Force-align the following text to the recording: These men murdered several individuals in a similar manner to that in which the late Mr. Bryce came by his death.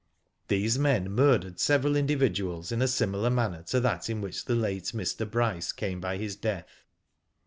These 0.47 0.79
men 0.79 1.11
murdered 1.11 1.59
several 1.59 1.95
individuals 1.95 2.71
in 2.71 2.81
a 2.81 2.87
similar 2.87 3.29
manner 3.29 3.61
to 3.67 3.79
that 3.81 4.09
in 4.09 4.19
which 4.19 4.45
the 4.45 4.55
late 4.55 4.85
Mr. 4.95 5.29
Bryce 5.29 5.71
came 5.71 6.01
by 6.01 6.17
his 6.17 6.35
death. 6.35 6.81